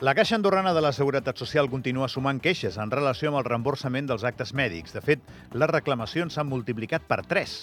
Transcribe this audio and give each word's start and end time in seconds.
La 0.00 0.14
Caixa 0.14 0.36
Andorrana 0.36 0.72
de 0.74 0.80
la 0.80 0.92
Seguretat 0.94 1.40
Social 1.42 1.66
continua 1.66 2.06
sumant 2.06 2.38
queixes 2.38 2.76
en 2.78 2.92
relació 2.92 3.32
amb 3.32 3.40
el 3.40 3.46
reemborsament 3.48 4.06
dels 4.06 4.22
actes 4.28 4.52
mèdics. 4.54 4.92
De 4.94 5.02
fet, 5.02 5.24
les 5.50 5.70
reclamacions 5.72 6.36
s'han 6.38 6.46
multiplicat 6.46 7.02
per 7.10 7.24
3 7.26 7.54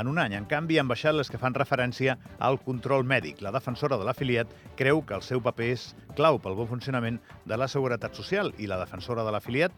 en 0.00 0.08
un 0.08 0.22
any. 0.22 0.32
En 0.38 0.46
canvi, 0.48 0.78
han 0.80 0.88
baixat 0.88 1.12
les 1.12 1.28
que 1.28 1.36
fan 1.36 1.52
referència 1.52 2.16
al 2.40 2.56
control 2.64 3.04
mèdic. 3.04 3.44
La 3.44 3.52
defensora 3.52 4.00
de 4.00 4.08
l'afiliat 4.08 4.56
creu 4.80 5.04
que 5.04 5.18
el 5.20 5.26
seu 5.28 5.44
paper 5.44 5.68
és 5.74 5.86
clau 6.16 6.40
pel 6.40 6.56
bon 6.56 6.72
funcionament 6.72 7.20
de 7.44 7.60
la 7.60 7.68
Seguretat 7.68 8.16
Social 8.16 8.54
i 8.56 8.72
la 8.72 8.80
defensora 8.80 9.28
de 9.28 9.36
l'afiliat, 9.36 9.76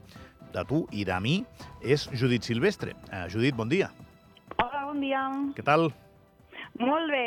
de 0.55 0.69
tu 0.71 0.85
i 0.95 1.03
de 1.03 1.19
mi, 1.19 1.41
és 1.83 2.07
Judit 2.15 2.47
Silvestre. 2.47 2.95
Uh, 3.11 3.27
Judit, 3.27 3.59
bon 3.59 3.67
dia. 3.67 3.91
Hola, 4.55 4.87
bon 4.87 5.03
dia. 5.03 5.27
Què 5.59 5.67
tal? 5.67 5.91
Molt 6.79 7.11
bé. 7.11 7.25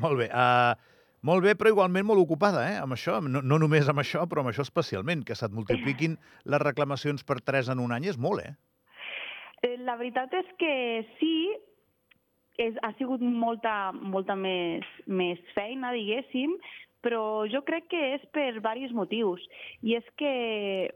Molt 0.00 0.24
bé. 0.24 0.32
Uh, 0.32 0.72
molt 1.26 1.44
bé, 1.44 1.54
però 1.58 1.72
igualment 1.72 2.06
molt 2.08 2.22
ocupada, 2.22 2.64
eh, 2.70 2.76
amb 2.80 2.96
això. 2.96 3.18
No, 3.20 3.42
no 3.44 3.58
només 3.60 3.88
amb 3.92 4.00
això, 4.00 4.24
però 4.28 4.44
amb 4.44 4.52
això 4.52 4.64
especialment. 4.64 5.24
Que 5.26 5.36
se't 5.36 5.54
multipliquin 5.56 6.16
les 6.44 6.62
reclamacions 6.62 7.26
per 7.28 7.40
tres 7.44 7.68
en 7.68 7.82
un 7.82 7.92
any 7.92 8.08
és 8.08 8.18
molt, 8.18 8.44
eh? 8.44 8.54
eh 9.62 9.76
la 9.84 9.98
veritat 10.00 10.32
és 10.32 10.54
que 10.58 10.72
sí, 11.18 11.34
és, 12.56 12.76
ha 12.82 12.92
sigut 12.98 13.20
molta, 13.20 13.92
molta 13.92 14.36
més, 14.36 14.86
més 15.06 15.40
feina, 15.54 15.92
diguéssim, 15.92 16.56
però 17.04 17.46
jo 17.52 17.62
crec 17.68 17.86
que 17.92 18.00
és 18.14 18.24
per 18.32 18.50
diversos 18.56 18.96
motius. 18.96 19.44
I 19.84 19.96
és 20.00 20.10
que 20.20 20.32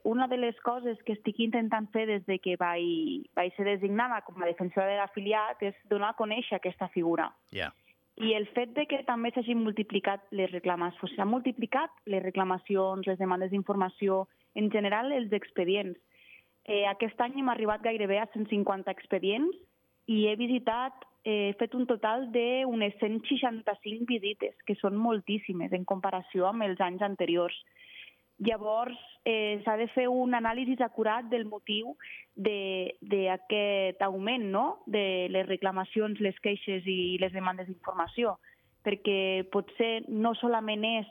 una 0.08 0.28
de 0.28 0.40
les 0.40 0.56
coses 0.64 1.00
que 1.04 1.16
estic 1.16 1.40
intentant 1.44 1.88
fer 1.92 2.06
des 2.08 2.24
de 2.28 2.40
que 2.40 2.56
vaig, 2.60 3.28
vaig 3.36 3.52
ser 3.56 3.68
designada 3.68 4.20
com 4.24 4.40
a 4.40 4.48
defensora 4.48 4.88
de 4.88 5.00
l'afiliat 5.00 5.64
és 5.64 5.76
donar 5.92 6.12
a 6.12 6.20
conèixer 6.20 6.58
aquesta 6.58 6.88
figura. 6.96 7.30
Ja. 7.52 7.68
Yeah. 7.68 7.72
I 8.16 8.32
el 8.38 8.46
fet 8.54 8.70
de 8.76 8.84
que 8.86 9.00
també 9.08 9.32
s'hagin 9.34 9.58
multiplicat 9.64 10.22
les 10.38 10.50
reclamacions, 10.52 11.14
s'han 11.16 11.30
multiplicat 11.32 11.90
les 12.06 12.22
reclamacions, 12.22 13.06
les 13.10 13.18
demandes 13.18 13.50
d'informació, 13.50 14.26
en 14.54 14.70
general 14.70 15.10
els 15.12 15.32
expedients. 15.34 15.98
Eh, 16.64 16.84
aquest 16.86 17.18
any 17.20 17.40
hem 17.40 17.50
arribat 17.50 17.82
gairebé 17.82 18.20
a 18.22 18.28
150 18.32 18.92
expedients 18.94 19.56
i 20.06 20.28
he 20.28 20.36
visitat, 20.38 20.94
eh, 21.24 21.50
he 21.50 21.56
fet 21.58 21.74
un 21.74 21.88
total 21.90 22.28
d'unes 22.30 22.94
165 23.00 24.06
visites, 24.06 24.54
que 24.64 24.78
són 24.78 24.96
moltíssimes 24.96 25.72
en 25.72 25.84
comparació 25.84 26.46
amb 26.46 26.62
els 26.62 26.80
anys 26.80 27.02
anteriors. 27.02 27.58
Llavors, 28.38 28.98
eh, 29.24 29.60
s'ha 29.64 29.76
de 29.78 29.86
fer 29.94 30.08
un 30.10 30.34
anàlisi 30.34 30.74
acurat 30.82 31.28
del 31.30 31.44
motiu 31.46 31.94
d'aquest 32.34 34.02
augment 34.02 34.50
no? 34.50 34.64
de 34.86 35.28
les 35.30 35.46
reclamacions, 35.46 36.18
les 36.20 36.38
queixes 36.42 36.82
i 36.86 37.16
les 37.22 37.32
demandes 37.32 37.68
d'informació, 37.70 38.38
perquè 38.82 39.46
potser 39.52 40.02
no 40.08 40.34
solament 40.34 40.84
és 40.84 41.06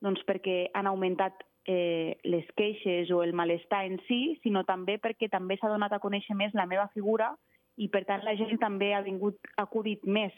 doncs, 0.00 0.22
perquè 0.24 0.68
han 0.78 0.86
augmentat 0.86 1.42
eh, 1.66 2.16
les 2.24 2.46
queixes 2.56 3.10
o 3.10 3.24
el 3.24 3.34
malestar 3.34 3.84
en 3.86 3.98
si, 4.06 4.38
sinó 4.44 4.62
també 4.64 5.00
perquè 5.02 5.28
també 5.28 5.58
s'ha 5.58 5.72
donat 5.72 5.92
a 5.92 6.02
conèixer 6.02 6.36
més 6.38 6.54
la 6.54 6.66
meva 6.70 6.86
figura 6.94 7.34
i, 7.76 7.88
per 7.90 8.04
tant, 8.06 8.22
la 8.22 8.36
gent 8.38 8.58
també 8.62 8.92
ha 8.94 9.02
vingut, 9.02 9.38
acudit 9.58 10.06
més 10.06 10.32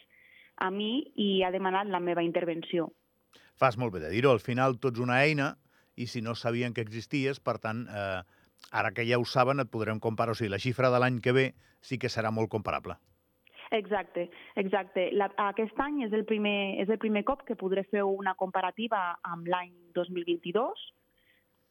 a 0.60 0.70
mi 0.72 1.12
i 1.16 1.42
ha 1.44 1.52
demanat 1.52 1.88
la 1.88 2.00
meva 2.00 2.24
intervenció. 2.24 2.90
Fas 3.60 3.76
molt 3.76 3.92
bé 3.92 4.00
de 4.00 4.10
dir-ho. 4.12 4.32
Al 4.32 4.40
final, 4.40 4.78
tots 4.80 5.00
una 5.00 5.20
eina 5.24 5.54
i 6.00 6.06
si 6.08 6.22
no 6.24 6.34
sabien 6.34 6.74
que 6.74 6.84
existies, 6.84 7.40
per 7.44 7.58
tant, 7.60 7.84
eh, 7.88 8.22
ara 8.72 8.92
que 8.96 9.06
ja 9.08 9.18
ho 9.20 9.24
saben, 9.28 9.60
et 9.60 9.70
podrem 9.70 10.00
comparar. 10.00 10.32
O 10.32 10.38
sigui, 10.38 10.50
la 10.52 10.62
xifra 10.62 10.90
de 10.90 11.00
l'any 11.02 11.20
que 11.20 11.36
ve 11.36 11.46
sí 11.80 11.98
que 11.98 12.12
serà 12.12 12.32
molt 12.32 12.50
comparable. 12.52 12.96
Exacte, 13.70 14.30
exacte. 14.58 15.10
La, 15.14 15.28
aquest 15.46 15.78
any 15.78 16.02
és 16.06 16.14
el, 16.16 16.24
primer, 16.26 16.80
és 16.82 16.90
el 16.90 16.98
primer 16.98 17.22
cop 17.28 17.44
que 17.46 17.58
podré 17.58 17.84
fer 17.86 18.02
una 18.02 18.34
comparativa 18.34 19.02
amb 19.22 19.46
l'any 19.46 19.70
2022, 19.94 20.88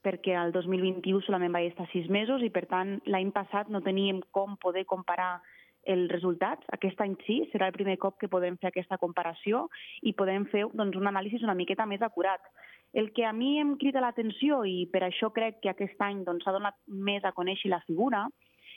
perquè 0.05 0.37
el 0.39 0.53
2021 0.55 1.25
solament 1.25 1.51
vaig 1.51 1.73
estar 1.73 1.89
sis 1.91 2.07
mesos 2.07 2.45
i, 2.45 2.51
per 2.55 2.69
tant, 2.71 2.97
l'any 3.03 3.33
passat 3.35 3.67
no 3.67 3.83
teníem 3.83 4.21
com 4.31 4.55
poder 4.63 4.85
comparar 4.87 5.41
els 5.83 6.07
resultats. 6.11 6.63
Aquest 6.75 7.01
any 7.03 7.17
sí, 7.25 7.41
serà 7.51 7.67
el 7.67 7.75
primer 7.75 7.97
cop 7.99 8.15
que 8.19 8.31
podem 8.31 8.55
fer 8.61 8.71
aquesta 8.71 8.99
comparació 9.01 9.67
i 10.01 10.15
podem 10.15 10.47
fer 10.53 10.67
doncs, 10.71 10.95
un 10.95 11.11
anàlisi 11.11 11.43
una 11.43 11.57
miqueta 11.57 11.87
més 11.89 12.03
acurat. 12.05 12.47
El 12.93 13.11
que 13.13 13.25
a 13.25 13.33
mi 13.33 13.59
em 13.61 13.75
crida 13.77 14.01
l'atenció, 14.01 14.63
i 14.65 14.87
per 14.91 15.03
això 15.05 15.29
crec 15.33 15.59
que 15.61 15.69
aquest 15.69 15.99
any 16.01 16.23
doncs, 16.25 16.43
s'ha 16.43 16.53
doncs, 16.55 16.63
donat 16.63 16.77
més 17.09 17.25
a 17.25 17.33
conèixer 17.37 17.69
la 17.69 17.83
figura, 17.85 18.25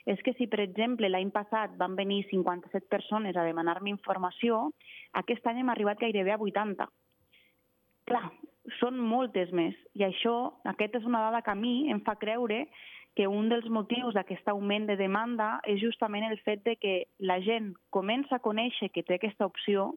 és 0.04 0.20
que 0.26 0.34
si, 0.34 0.48
per 0.50 0.60
exemple, 0.60 1.08
l'any 1.08 1.30
passat 1.30 1.76
van 1.78 1.94
venir 1.96 2.24
57 2.28 2.88
persones 2.90 3.36
a 3.36 3.44
demanar-me 3.46 3.92
informació, 3.92 4.70
aquest 5.14 5.46
any 5.46 5.62
hem 5.62 5.70
arribat 5.70 6.00
gairebé 6.02 6.34
a 6.34 6.40
80. 6.42 6.88
Clar, 8.10 8.24
són 8.80 8.98
moltes 8.98 9.52
més. 9.54 9.76
I 9.94 10.04
això, 10.08 10.34
aquesta 10.68 10.98
és 10.98 11.06
una 11.08 11.22
dada 11.22 11.42
que 11.42 11.54
a 11.54 11.58
mi 11.58 11.90
em 11.92 12.02
fa 12.04 12.16
creure 12.18 12.66
que 13.14 13.28
un 13.28 13.50
dels 13.52 13.68
motius 13.68 14.14
d'aquest 14.16 14.48
augment 14.48 14.86
de 14.88 14.96
demanda 14.96 15.58
és 15.68 15.80
justament 15.82 16.24
el 16.28 16.38
fet 16.46 16.62
de 16.64 16.76
que 16.80 16.94
la 17.20 17.38
gent 17.44 17.72
comença 17.90 18.36
a 18.38 18.44
conèixer 18.44 18.88
que 18.90 19.04
té 19.04 19.18
aquesta 19.18 19.46
opció 19.46 19.92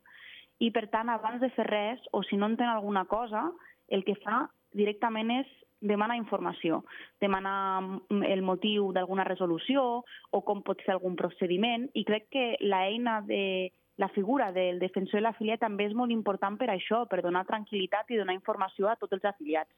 i, 0.59 0.69
per 0.71 0.85
tant, 0.91 1.09
abans 1.11 1.41
de 1.41 1.49
fer 1.55 1.65
res, 1.67 2.03
o 2.11 2.21
si 2.23 2.37
no 2.39 2.49
entén 2.51 2.69
alguna 2.71 3.05
cosa, 3.11 3.47
el 3.89 4.03
que 4.07 4.17
fa 4.23 4.45
directament 4.75 5.31
és 5.41 5.51
demanar 5.85 6.17
informació, 6.17 6.83
demanar 7.21 7.81
mm, 7.81 8.23
el 8.31 8.41
motiu 8.41 8.91
d'alguna 8.95 9.25
resolució 9.27 10.03
o 10.31 10.41
com 10.47 10.63
pot 10.65 10.81
ser 10.85 10.95
algun 10.95 11.17
procediment 11.19 11.89
i 11.93 12.05
crec 12.07 12.29
que 12.33 12.45
l'eina 12.61 13.21
de 13.27 13.71
la 13.97 14.09
figura 14.09 14.51
del 14.51 14.79
defensor 14.79 15.21
de 15.21 15.23
l'afiliat 15.23 15.61
també 15.63 15.85
és 15.87 15.95
molt 15.95 16.11
important 16.11 16.57
per 16.59 16.67
això, 16.73 17.05
per 17.07 17.21
donar 17.23 17.45
tranquil·litat 17.47 18.11
i 18.11 18.19
donar 18.19 18.35
informació 18.35 18.89
a 18.91 18.97
tots 18.99 19.15
els 19.15 19.27
afiliats. 19.29 19.71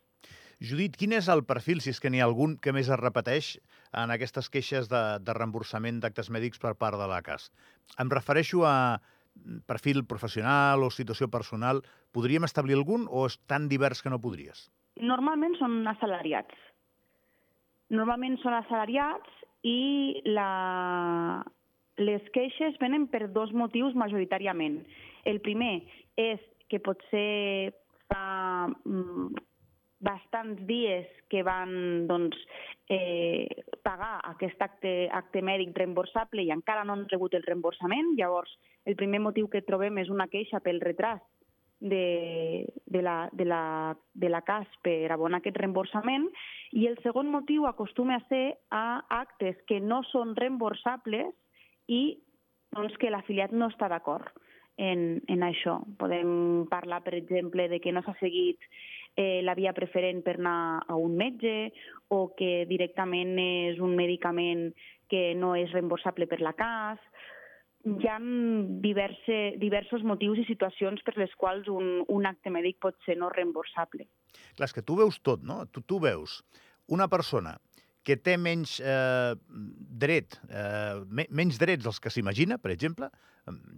Judit, 0.58 0.96
quin 0.98 1.14
és 1.14 1.28
el 1.30 1.44
perfil, 1.46 1.84
si 1.86 1.92
és 1.94 2.00
que 2.02 2.10
n'hi 2.10 2.24
ha 2.24 2.26
algun, 2.26 2.56
que 2.58 2.74
més 2.74 2.90
es 2.90 2.98
repeteix 2.98 3.52
en 3.94 4.10
aquestes 4.10 4.50
queixes 4.50 4.90
de, 4.90 5.02
de 5.22 5.36
reemborsament 5.38 6.00
d'actes 6.02 6.32
mèdics 6.34 6.58
per 6.64 6.74
part 6.82 6.98
de 6.98 7.06
la 7.12 7.22
CAS? 7.22 7.52
Em 8.02 8.10
refereixo 8.10 8.66
a 8.66 8.98
perfil 9.70 10.04
professional 10.10 10.84
o 10.84 10.92
situació 10.94 11.30
personal, 11.34 11.84
podríem 12.16 12.48
establir 12.48 12.78
algun 12.78 13.08
o 13.10 13.26
és 13.28 13.38
tan 13.48 13.68
divers 13.72 14.02
que 14.02 14.14
no 14.14 14.22
podries? 14.24 14.68
Normalment 15.02 15.56
són 15.60 15.82
assalariats. 15.88 16.54
Normalment 17.94 18.38
són 18.44 18.58
assalariats 18.58 19.44
i 19.64 20.22
la... 20.26 21.44
les 21.98 22.24
queixes 22.36 22.78
venen 22.82 23.08
per 23.12 23.28
dos 23.34 23.54
motius 23.54 23.96
majoritàriament. 23.96 24.82
El 25.26 25.42
primer 25.46 25.82
és 26.18 26.42
que 26.70 26.82
potser 26.84 27.74
fa 28.12 28.68
mm, 28.68 29.32
bastants 30.00 30.62
dies 30.70 31.08
que 31.30 31.42
van 31.44 32.08
doncs, 32.08 32.38
eh, 32.90 33.48
pagar 33.84 34.20
aquest 34.30 34.62
acte, 34.62 35.10
acte 35.12 35.42
mèdic 35.42 35.74
reemborsable 35.78 36.44
i 36.44 36.52
encara 36.54 36.84
no 36.86 36.94
han 36.94 37.08
rebut 37.10 37.34
el 37.34 37.46
reemborsament. 37.48 38.14
Llavors, 38.18 38.54
el 38.86 38.96
primer 38.96 39.22
motiu 39.24 39.50
que 39.50 39.66
trobem 39.66 39.98
és 39.98 40.14
una 40.14 40.30
queixa 40.30 40.62
pel 40.62 40.82
retras 40.82 41.22
de, 41.80 42.66
de, 42.86 43.02
la, 43.02 43.30
de, 43.34 43.46
la, 43.46 43.98
de 44.14 44.30
la 44.30 44.42
CAS 44.42 44.68
per 44.84 45.12
abonar 45.12 45.42
aquest 45.42 45.58
reemborsament 45.62 46.26
i 46.74 46.88
el 46.90 46.98
segon 47.04 47.30
motiu 47.30 47.68
acostuma 47.70 48.18
a 48.18 48.26
ser 48.30 48.58
a 48.74 49.04
actes 49.22 49.60
que 49.70 49.80
no 49.80 50.02
són 50.12 50.36
reemborsables 50.36 51.34
i 51.88 52.18
doncs, 52.74 52.98
que 52.98 53.12
l'afiliat 53.14 53.54
no 53.54 53.70
està 53.72 53.90
d'acord 53.90 54.28
en, 54.78 55.22
en 55.28 55.46
això. 55.46 55.80
Podem 56.02 56.66
parlar, 56.70 57.02
per 57.06 57.16
exemple, 57.18 57.68
de 57.70 57.80
que 57.82 57.94
no 57.94 58.04
s'ha 58.06 58.18
seguit 58.20 58.62
eh, 59.18 59.42
la 59.44 59.56
via 59.58 59.74
preferent 59.74 60.22
per 60.24 60.38
anar 60.38 60.86
a 60.88 60.96
un 60.96 61.18
metge 61.18 61.74
o 62.14 62.30
que 62.38 62.68
directament 62.70 63.36
és 63.42 63.82
un 63.84 63.98
medicament 63.98 64.70
que 65.12 65.34
no 65.36 65.56
és 65.58 65.74
reemborsable 65.74 66.28
per 66.30 66.40
la 66.46 66.54
CAS. 66.56 67.02
Hi 67.88 68.10
ha 68.12 68.18
diverse, 68.84 69.38
diversos 69.60 70.04
motius 70.04 70.42
i 70.44 70.48
situacions 70.48 71.04
per 71.08 71.16
les 71.18 71.34
quals 71.40 71.70
un, 71.72 72.04
un 72.08 72.30
acte 72.30 72.52
mèdic 72.54 72.80
pot 72.84 72.98
ser 73.06 73.18
no 73.18 73.32
reemborsable. 73.34 74.08
Clar, 74.56 74.68
és 74.68 74.76
que 74.76 74.84
tu 74.86 74.98
veus 75.00 75.20
tot, 75.24 75.44
no? 75.44 75.64
Tu, 75.72 75.82
tu 75.88 76.02
veus 76.04 76.42
una 76.94 77.08
persona 77.12 77.58
que 78.08 78.16
té 78.24 78.38
menys 78.40 78.78
eh, 78.80 79.34
dret, 80.00 80.38
eh, 80.48 81.26
menys 81.28 81.60
drets 81.60 81.84
dels 81.84 82.00
que 82.00 82.12
s'imagina, 82.14 82.56
per 82.62 82.72
exemple, 82.72 83.10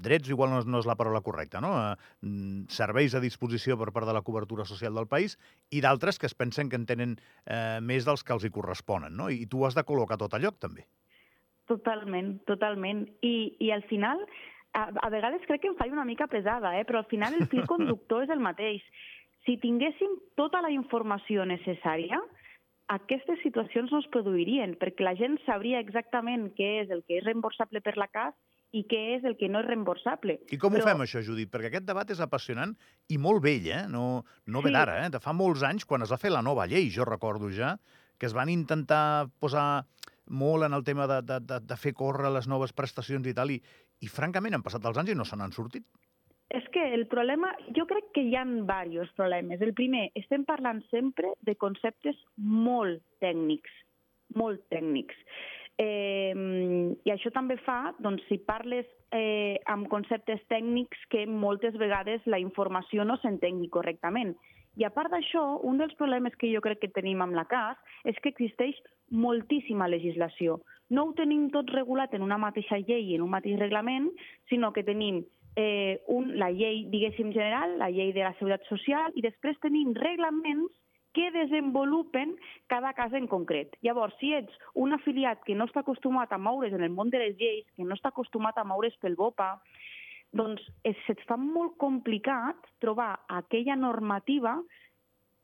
drets 0.06 0.30
igual 0.30 0.52
no, 0.54 0.60
no 0.70 0.82
és 0.82 0.90
la 0.90 0.96
paraula 1.00 1.24
correcta, 1.26 1.62
no? 1.64 1.72
Eh, 1.82 2.30
serveis 2.70 3.16
a 3.18 3.24
disposició 3.24 3.78
per 3.82 3.90
part 3.96 4.06
de 4.10 4.14
la 4.14 4.22
cobertura 4.26 4.68
social 4.70 4.94
del 4.98 5.10
país 5.10 5.38
i 5.74 5.82
d'altres 5.82 6.22
que 6.22 6.30
es 6.30 6.38
pensen 6.38 6.70
que 6.70 6.78
en 6.78 6.86
tenen 6.90 7.18
eh, 7.18 7.80
més 7.82 8.06
dels 8.06 8.24
que 8.24 8.36
els 8.38 8.46
hi 8.46 8.54
corresponen, 8.54 9.18
no? 9.18 9.32
I 9.34 9.50
tu 9.50 9.66
has 9.66 9.78
de 9.78 9.86
col·locar 9.88 10.20
tot 10.22 10.38
a 10.38 10.42
lloc, 10.42 10.60
també. 10.62 10.86
Totalment, 11.70 12.38
totalment. 12.50 13.06
I, 13.26 13.36
i 13.62 13.70
al 13.74 13.86
final, 13.90 14.22
a, 14.74 14.90
a 14.90 15.10
vegades 15.14 15.46
crec 15.50 15.66
que 15.66 15.74
em 15.74 15.78
faig 15.78 15.94
una 15.94 16.06
mica 16.06 16.30
pesada, 16.30 16.76
eh? 16.78 16.86
però 16.86 17.02
al 17.02 17.10
final 17.10 17.38
el 17.38 17.50
fil 17.50 17.66
conductor 17.70 18.26
és 18.26 18.34
el 18.34 18.42
mateix. 18.42 18.86
Si 19.46 19.58
tinguéssim 19.62 20.18
tota 20.38 20.62
la 20.66 20.74
informació 20.74 21.46
necessària, 21.50 22.20
aquestes 22.90 23.38
situacions 23.44 23.92
no 23.94 24.02
es 24.02 24.08
produirien, 24.14 24.74
perquè 24.82 25.06
la 25.06 25.16
gent 25.18 25.38
sabria 25.46 25.82
exactament 25.84 26.50
què 26.58 26.70
és 26.84 26.94
el 26.94 27.04
que 27.06 27.20
és 27.20 27.26
reemborsable 27.28 27.84
per 27.86 27.96
la 28.02 28.10
CAS 28.10 28.34
i 28.74 28.84
què 28.90 29.00
és 29.16 29.26
el 29.26 29.36
que 29.38 29.50
no 29.50 29.62
és 29.62 29.68
reemborsable. 29.68 30.40
I 30.50 30.58
com 30.62 30.74
Però... 30.74 30.84
ho 30.84 30.90
fem, 30.90 31.04
això, 31.06 31.22
Judit? 31.26 31.52
Perquè 31.54 31.70
aquest 31.70 31.86
debat 31.86 32.10
és 32.10 32.22
apassionant 32.26 32.74
i 33.14 33.18
molt 33.22 33.44
vell, 33.46 33.70
eh? 33.70 33.84
No, 33.94 34.24
no 34.46 34.66
ve 34.66 34.72
sí. 34.72 34.78
d'ara, 34.78 34.98
eh? 35.06 35.14
De 35.14 35.22
fa 35.22 35.34
molts 35.38 35.66
anys, 35.66 35.86
quan 35.90 36.06
es 36.06 36.14
va 36.14 36.22
fer 36.22 36.34
la 36.34 36.44
nova 36.46 36.66
llei, 36.70 36.90
jo 36.94 37.06
recordo 37.06 37.50
ja, 37.54 37.76
que 38.18 38.30
es 38.30 38.36
van 38.38 38.50
intentar 38.54 39.30
posar 39.42 39.86
molt 40.30 40.66
en 40.66 40.78
el 40.78 40.86
tema 40.86 41.08
de, 41.10 41.22
de, 41.26 41.40
de, 41.46 41.62
de 41.66 41.78
fer 41.78 41.94
córrer 41.98 42.34
les 42.34 42.50
noves 42.50 42.74
prestacions 42.74 43.26
i 43.30 43.34
tal, 43.38 43.54
i, 43.54 43.62
i 44.02 44.10
francament 44.10 44.58
han 44.58 44.66
passat 44.66 44.86
els 44.86 44.98
anys 45.02 45.14
i 45.14 45.18
no 45.18 45.26
se 45.26 45.38
n'han 45.38 45.54
sortit. 45.54 45.86
Que 46.80 46.94
el 46.94 47.08
problema, 47.08 47.50
jo 47.76 47.84
crec 47.90 48.06
que 48.16 48.22
hi 48.24 48.38
ha 48.40 48.46
diversos 48.48 49.10
problemes. 49.18 49.60
El 49.60 49.74
primer, 49.76 50.06
estem 50.16 50.46
parlant 50.48 50.78
sempre 50.88 51.34
de 51.44 51.58
conceptes 51.60 52.16
molt 52.40 53.02
tècnics, 53.20 53.74
molt 54.40 54.62
tècnics. 54.72 55.18
Eh, 55.76 56.32
I 57.04 57.12
això 57.12 57.34
també 57.36 57.58
fa, 57.66 57.92
doncs, 58.00 58.24
si 58.30 58.38
parles 58.48 58.88
eh, 59.12 59.60
amb 59.68 59.90
conceptes 59.92 60.40
tècnics, 60.48 61.02
que 61.12 61.26
moltes 61.28 61.76
vegades 61.82 62.24
la 62.32 62.40
informació 62.40 63.04
no 63.04 63.20
s'entengui 63.20 63.68
correctament. 63.76 64.32
I 64.80 64.88
a 64.88 64.94
part 64.96 65.12
d'això, 65.12 65.44
un 65.68 65.84
dels 65.84 65.98
problemes 66.00 66.38
que 66.40 66.54
jo 66.54 66.64
crec 66.64 66.80
que 66.86 66.94
tenim 66.96 67.20
amb 67.26 67.36
la 67.36 67.44
CAS 67.52 67.76
és 68.08 68.16
que 68.24 68.32
existeix 68.32 68.80
moltíssima 69.12 69.92
legislació. 69.92 70.62
No 70.96 71.10
ho 71.10 71.12
tenim 71.18 71.50
tot 71.52 71.76
regulat 71.76 72.16
en 72.16 72.24
una 72.24 72.40
mateixa 72.40 72.80
llei 72.80 73.12
i 73.12 73.20
en 73.20 73.28
un 73.28 73.36
mateix 73.36 73.60
reglament, 73.60 74.08
sinó 74.48 74.72
que 74.72 74.88
tenim 74.88 75.26
eh, 75.56 76.02
un, 76.08 76.36
la 76.40 76.52
llei, 76.52 76.86
diguéssim, 76.92 77.32
general, 77.34 77.78
la 77.80 77.90
llei 77.90 78.14
de 78.14 78.26
la 78.26 78.34
Seguretat 78.38 78.68
Social, 78.70 79.16
i 79.16 79.26
després 79.26 79.60
tenim 79.64 79.96
reglaments 79.98 80.74
que 81.14 81.32
desenvolupen 81.34 82.36
cada 82.68 82.94
cas 82.94 83.14
en 83.18 83.26
concret. 83.28 83.74
Llavors, 83.82 84.14
si 84.22 84.34
ets 84.38 84.54
un 84.78 84.94
afiliat 84.94 85.42
que 85.46 85.56
no 85.58 85.66
està 85.66 85.82
acostumat 85.82 86.32
a 86.32 86.38
moure's 86.38 86.76
en 86.76 86.86
el 86.86 86.94
món 86.94 87.10
de 87.10 87.22
les 87.24 87.38
lleis, 87.40 87.66
que 87.76 87.86
no 87.86 87.98
està 87.98 88.14
acostumat 88.14 88.58
a 88.58 88.68
moure's 88.68 88.98
pel 89.02 89.18
BOPA, 89.18 89.56
doncs 90.38 90.62
se't 91.08 91.24
fa 91.26 91.38
molt 91.42 91.80
complicat 91.82 92.70
trobar 92.84 93.16
aquella 93.34 93.76
normativa 93.76 94.60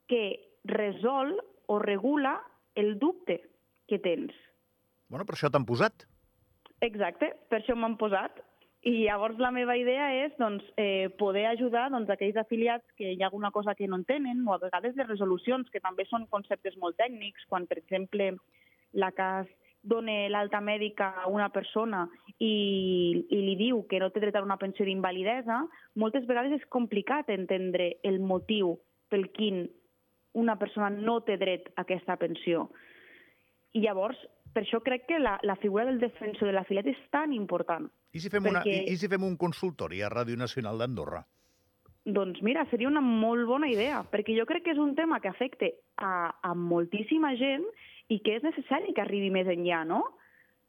que 0.05 0.37
resol 0.69 1.33
o 1.65 1.79
regula 1.81 2.37
el 2.75 2.99
dubte 2.99 3.41
que 3.89 3.97
tens. 3.97 4.33
Bueno, 5.09 5.25
per 5.25 5.35
això 5.37 5.49
t'han 5.49 5.65
posat. 5.65 6.05
Exacte, 6.85 7.31
per 7.49 7.61
això 7.61 7.75
m'han 7.77 7.97
posat. 7.97 8.41
I 8.85 8.91
llavors 9.07 9.39
la 9.41 9.49
meva 9.49 9.73
idea 9.79 10.11
és 10.13 10.33
doncs, 10.37 10.63
eh, 10.77 11.09
poder 11.17 11.47
ajudar 11.49 11.87
doncs, 11.89 12.09
aquells 12.13 12.37
afiliats 12.37 12.85
que 12.99 13.15
hi 13.15 13.21
ha 13.23 13.31
alguna 13.31 13.49
cosa 13.49 13.73
que 13.73 13.87
no 13.89 13.97
entenen 13.97 14.43
o 14.45 14.53
a 14.53 14.59
vegades 14.61 14.93
les 14.95 15.07
resolucions, 15.07 15.71
que 15.73 15.81
també 15.81 16.05
són 16.05 16.27
conceptes 16.29 16.77
molt 16.77 16.93
tècnics, 17.01 17.47
quan, 17.49 17.65
per 17.65 17.79
exemple, 17.81 18.35
la 18.93 19.09
CAS 19.11 19.49
dona 19.81 20.27
l'alta 20.29 20.61
mèdica 20.61 21.07
a 21.23 21.25
una 21.29 21.49
persona 21.49 22.03
i, 22.37 23.25
i 23.25 23.41
li 23.41 23.55
diu 23.57 23.81
que 23.89 23.99
no 24.01 24.11
té 24.13 24.21
dret 24.21 24.37
a 24.37 24.45
una 24.45 24.59
pensió 24.61 24.85
d'invalidesa, 24.85 25.63
moltes 25.97 26.29
vegades 26.29 26.53
és 26.59 26.69
complicat 26.69 27.29
entendre 27.33 27.95
el 28.03 28.21
motiu 28.21 28.75
pel 29.09 29.31
quin 29.33 29.65
una 30.37 30.59
persona 30.61 30.91
no 30.93 31.21
té 31.25 31.39
dret 31.41 31.71
a 31.73 31.85
aquesta 31.85 32.17
pensió. 32.21 32.67
I 33.73 33.81
llavors 33.81 34.17
per 34.55 34.63
això 34.63 34.79
crec 34.83 35.03
que 35.09 35.19
la, 35.19 35.35
la 35.43 35.57
figura 35.59 35.83
del 35.89 35.99
defensor 35.99 36.47
de 36.47 36.55
l'afiliat 36.55 36.87
és 36.87 36.99
tan 37.11 37.33
important. 37.35 37.89
I 38.15 38.21
si, 38.23 38.31
fem 38.31 38.45
perquè... 38.47 38.55
una, 38.55 38.63
i, 38.63 38.93
I 38.93 38.99
si 39.01 39.11
fem 39.11 39.25
un 39.27 39.35
consultori 39.39 39.99
a 39.99 40.11
Ràdio 40.13 40.39
Nacional 40.39 40.79
d'Andorra? 40.79 41.25
Doncs 42.05 42.39
mira, 42.45 42.63
seria 42.69 42.87
una 42.87 43.01
molt 43.01 43.47
bona 43.49 43.67
idea, 43.67 44.03
perquè 44.11 44.35
jo 44.37 44.45
crec 44.47 44.67
que 44.67 44.75
és 44.75 44.81
un 44.81 44.93
tema 44.95 45.19
que 45.19 45.31
afecta 45.31 45.67
a, 45.97 46.11
a 46.45 46.53
moltíssima 46.53 47.33
gent 47.39 47.65
i 48.13 48.19
que 48.21 48.37
és 48.37 48.45
necessari 48.45 48.93
que 48.93 49.01
arribi 49.01 49.31
més 49.33 49.49
enllà, 49.49 49.81
no? 49.89 50.03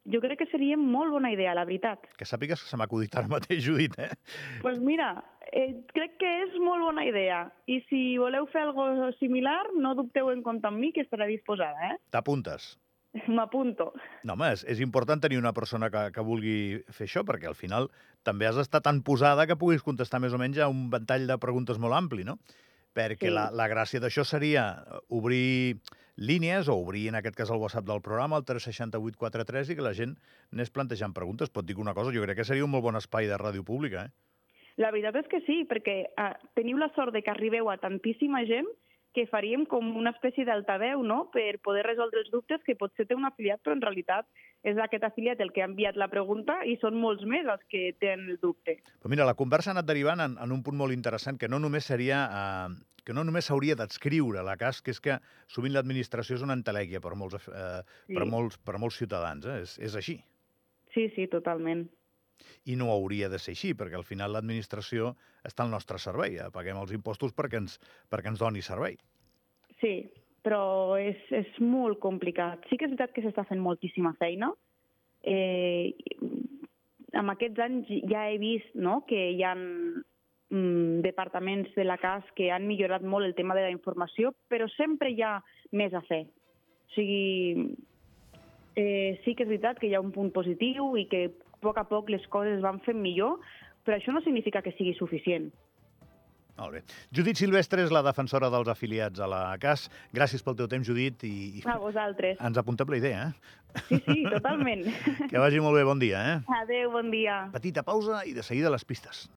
Jo 0.09 0.23
crec 0.23 0.41
que 0.41 0.49
seria 0.49 0.79
molt 0.79 1.13
bona 1.13 1.33
idea, 1.35 1.53
la 1.59 1.67
veritat. 1.67 2.07
Que 2.17 2.27
sàpigues 2.27 2.63
que 2.63 2.71
se 2.71 2.79
m'ha 2.79 2.87
acudit 2.89 3.15
ara 3.19 3.29
mateix, 3.29 3.61
Judit, 3.67 3.99
eh? 3.99 4.13
Doncs 4.15 4.63
pues 4.63 4.81
mira, 4.81 5.11
eh, 5.51 5.75
crec 5.93 6.17
que 6.23 6.33
és 6.47 6.57
molt 6.63 6.87
bona 6.87 7.05
idea. 7.05 7.43
I 7.67 7.83
si 7.91 8.03
voleu 8.23 8.47
fer 8.55 8.65
alguna 8.65 9.11
similar, 9.21 9.61
no 9.77 9.97
dubteu 9.99 10.31
en 10.33 10.43
comptar 10.47 10.73
amb 10.73 10.81
mi, 10.81 10.95
que 10.95 11.05
estarà 11.05 11.29
disposada, 11.29 11.93
eh? 11.93 12.01
T'apuntes? 12.15 12.77
M'apunto. 13.37 13.91
No, 14.25 14.35
home, 14.35 14.53
és, 14.55 14.65
és 14.69 14.81
important 14.85 15.23
tenir 15.23 15.41
una 15.41 15.55
persona 15.57 15.91
que, 15.93 16.07
que 16.15 16.25
vulgui 16.25 16.57
fer 16.93 17.09
això, 17.09 17.25
perquè 17.27 17.51
al 17.51 17.59
final 17.59 17.91
també 18.27 18.49
has 18.49 18.59
d'estar 18.59 18.83
tan 18.85 19.03
posada 19.07 19.47
que 19.47 19.59
puguis 19.59 19.85
contestar 19.87 20.21
més 20.23 20.35
o 20.35 20.41
menys 20.41 20.61
a 20.61 20.71
un 20.73 20.89
ventall 20.93 21.27
de 21.29 21.39
preguntes 21.43 21.81
molt 21.83 21.97
ampli, 21.97 22.27
no? 22.27 22.39
Perquè 22.97 23.29
sí. 23.29 23.35
la, 23.35 23.51
la 23.53 23.69
gràcia 23.69 24.01
d'això 24.01 24.25
seria 24.25 24.67
obrir 25.13 25.79
línies 26.17 26.71
o 26.73 26.79
obrir, 26.81 27.09
en 27.11 27.19
aquest 27.19 27.37
cas, 27.37 27.51
el 27.53 27.61
WhatsApp 27.61 27.85
del 27.87 28.01
programa, 28.01 28.39
el 28.41 28.47
36843, 28.49 29.73
i 29.73 29.77
que 29.77 29.85
la 29.85 29.93
gent 29.97 30.17
anés 30.55 30.73
plantejant 30.73 31.13
preguntes. 31.17 31.53
Pot 31.53 31.69
dir 31.69 31.77
una 31.79 31.95
cosa, 31.95 32.15
jo 32.15 32.25
crec 32.25 32.41
que 32.41 32.49
seria 32.49 32.65
un 32.65 32.73
molt 32.73 32.87
bon 32.89 32.97
espai 32.97 33.29
de 33.29 33.37
ràdio 33.41 33.67
pública, 33.69 34.09
eh? 34.09 34.15
La 34.81 34.91
veritat 34.93 35.23
és 35.23 35.29
que 35.33 35.41
sí, 35.47 35.63
perquè 35.69 35.95
eh, 36.05 36.33
teniu 36.57 36.77
la 36.77 36.91
sort 36.97 37.15
de 37.15 37.23
que 37.25 37.33
arribeu 37.33 37.71
a 37.73 37.79
tantíssima 37.81 38.43
gent 38.49 38.69
que 39.17 39.25
faríem 39.31 39.65
com 39.65 39.95
una 39.97 40.13
espècie 40.13 40.45
d'altaveu 40.45 41.01
no? 41.01 41.23
per 41.33 41.57
poder 41.65 41.87
resoldre 41.87 42.21
els 42.21 42.33
dubtes 42.33 42.61
que 42.67 42.77
potser 42.77 43.07
té 43.09 43.17
un 43.17 43.25
afiliat, 43.25 43.63
però 43.65 43.73
en 43.77 43.81
realitat 43.85 44.29
és 44.67 44.77
aquest 44.83 45.07
afiliat 45.09 45.41
el 45.41 45.55
que 45.57 45.63
ha 45.65 45.71
enviat 45.71 45.97
la 45.97 46.11
pregunta 46.13 46.59
i 46.69 46.77
són 46.83 46.99
molts 47.01 47.25
més 47.25 47.49
els 47.49 47.65
que 47.73 47.95
tenen 48.03 48.29
el 48.35 48.41
dubte. 48.43 48.77
Però 49.01 49.13
mira, 49.13 49.25
la 49.29 49.39
conversa 49.39 49.73
ha 49.73 49.77
anat 49.79 49.89
derivant 49.89 50.21
en, 50.21 50.37
en 50.43 50.53
un 50.53 50.61
punt 50.67 50.77
molt 50.77 50.93
interessant, 50.93 51.41
que 51.41 51.49
no 51.49 51.63
només 51.63 51.89
seria... 51.89 52.27
Eh, 52.43 52.93
que 53.07 53.15
no 53.15 53.23
només 53.23 53.47
s'hauria 53.47 53.77
d'adscriure 53.79 54.43
la 54.43 54.57
cas, 54.59 54.81
que 54.83 54.91
és 54.91 54.99
que 54.99 55.21
sovint 55.55 55.77
l'administració 55.77 56.35
és 56.35 56.43
una 56.43 56.57
entelèquia 56.59 56.99
per 56.99 57.13
molts, 57.15 57.39
eh, 57.47 57.85
sí. 58.09 58.17
per 58.17 58.27
molts, 58.27 58.59
per 58.59 58.81
molts 58.83 58.99
ciutadans. 58.99 59.47
Eh? 59.47 59.61
És, 59.63 59.77
és 59.79 59.95
així. 60.01 60.17
Sí, 60.91 61.05
sí, 61.15 61.29
totalment. 61.31 61.85
I 62.67 62.77
no 62.77 62.91
hauria 62.93 63.31
de 63.33 63.39
ser 63.39 63.55
així, 63.57 63.73
perquè 63.79 63.99
al 63.99 64.07
final 64.07 64.35
l'administració 64.35 65.15
està 65.47 65.65
al 65.65 65.73
nostre 65.73 65.99
servei. 66.03 66.39
Eh? 66.41 66.51
Paguem 66.55 66.79
els 66.81 66.95
impostos 66.97 67.35
perquè 67.37 67.61
ens, 67.63 67.79
perquè 68.11 68.33
ens 68.33 68.43
doni 68.43 68.63
servei. 68.65 68.99
Sí, 69.81 69.95
però 70.47 70.97
és, 71.01 71.19
és 71.35 71.59
molt 71.63 72.01
complicat. 72.03 72.65
Sí 72.71 72.79
que 72.79 72.87
és 72.87 72.95
veritat 72.95 73.15
que 73.15 73.25
s'està 73.25 73.47
fent 73.49 73.63
moltíssima 73.63 74.15
feina. 74.21 74.53
Eh, 75.27 75.95
en 77.17 77.33
aquests 77.33 77.63
anys 77.65 77.91
ja 78.11 78.27
he 78.31 78.39
vist 78.39 78.75
no, 78.79 79.01
que 79.09 79.19
hi 79.33 79.43
ha 79.43 79.55
mm, 79.57 81.03
departaments 81.07 81.73
de 81.77 81.87
la 81.87 81.99
CAS 81.99 82.29
que 82.39 82.51
han 82.55 82.67
millorat 82.69 83.03
molt 83.03 83.27
el 83.27 83.35
tema 83.39 83.57
de 83.59 83.67
la 83.67 83.75
informació, 83.75 84.35
però 84.51 84.69
sempre 84.77 85.11
hi 85.11 85.23
ha 85.25 85.39
més 85.73 85.95
a 85.95 86.03
fer. 86.07 86.25
O 86.27 86.95
sigui, 86.95 87.75
eh, 88.77 89.19
sí 89.25 89.35
que 89.35 89.45
és 89.45 89.51
veritat 89.51 89.81
que 89.81 89.91
hi 89.91 89.97
ha 89.97 90.05
un 90.05 90.13
punt 90.15 90.31
positiu 90.35 90.95
i 91.01 91.07
que 91.11 91.27
a 91.57 91.65
poc 91.65 91.79
a 91.81 91.87
poc 91.89 92.11
les 92.13 92.27
coses 92.33 92.61
van 92.65 92.81
fent 92.85 93.01
millor, 93.01 93.41
però 93.87 93.97
això 93.97 94.13
no 94.13 94.23
significa 94.25 94.63
que 94.63 94.75
sigui 94.77 94.95
suficient. 94.99 95.51
Molt 96.57 96.73
bé. 96.73 96.81
Judit 97.13 97.37
Silvestre 97.37 97.83
és 97.85 97.93
la 97.93 98.01
defensora 98.05 98.49
dels 98.53 98.69
afiliats 98.73 99.21
a 99.21 99.27
la 99.29 99.41
CAS. 99.61 99.91
Gràcies 100.17 100.45
pel 100.45 100.57
teu 100.57 100.69
temps, 100.73 100.89
Judit. 100.89 101.21
I... 101.29 101.61
A 101.69 101.77
vosaltres. 101.81 102.39
Ens 102.41 102.57
apuntem 102.57 102.89
la 102.95 103.01
idea, 103.03 103.27
eh? 103.29 103.83
Sí, 103.91 103.99
sí, 104.07 104.23
totalment. 104.33 104.87
Que 105.31 105.43
vagi 105.43 105.61
molt 105.61 105.77
bé, 105.77 105.85
bon 105.85 106.01
dia, 106.01 106.23
eh? 106.33 106.61
Adéu, 106.63 106.95
bon 106.95 107.13
dia. 107.13 107.43
Petita 107.53 107.85
pausa 107.85 108.23
i 108.25 108.33
de 108.37 108.45
seguida 108.47 108.73
les 108.73 108.89
pistes. 108.89 109.27